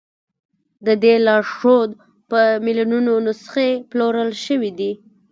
[0.85, 1.91] د دې لارښود
[2.29, 4.91] په میلیونونو نسخې پلورل شوي دي.